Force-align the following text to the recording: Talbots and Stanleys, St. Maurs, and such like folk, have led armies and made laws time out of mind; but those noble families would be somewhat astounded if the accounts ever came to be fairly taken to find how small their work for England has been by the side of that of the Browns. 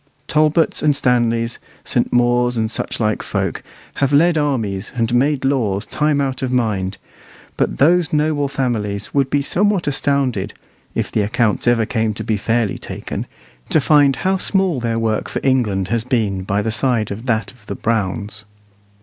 Talbots 0.27 0.81
and 0.81 0.95
Stanleys, 0.95 1.59
St. 1.83 2.11
Maurs, 2.11 2.57
and 2.57 2.71
such 2.71 2.99
like 2.99 3.21
folk, 3.21 3.61
have 3.97 4.11
led 4.11 4.35
armies 4.35 4.91
and 4.95 5.13
made 5.13 5.45
laws 5.45 5.85
time 5.85 6.19
out 6.19 6.41
of 6.41 6.51
mind; 6.51 6.97
but 7.55 7.77
those 7.77 8.11
noble 8.11 8.47
families 8.47 9.13
would 9.13 9.29
be 9.29 9.43
somewhat 9.43 9.85
astounded 9.85 10.55
if 10.95 11.11
the 11.11 11.21
accounts 11.21 11.67
ever 11.67 11.85
came 11.85 12.15
to 12.15 12.23
be 12.23 12.35
fairly 12.35 12.79
taken 12.79 13.27
to 13.69 13.79
find 13.79 14.15
how 14.25 14.37
small 14.37 14.79
their 14.79 14.97
work 14.97 15.29
for 15.29 15.39
England 15.43 15.89
has 15.89 16.03
been 16.03 16.41
by 16.41 16.63
the 16.63 16.71
side 16.71 17.11
of 17.11 17.27
that 17.27 17.51
of 17.51 17.67
the 17.67 17.75
Browns. 17.75 18.45